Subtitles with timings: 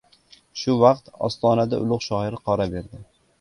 [0.61, 3.05] Shu vaqt, ostonada ulug‘ shoir qora berdi.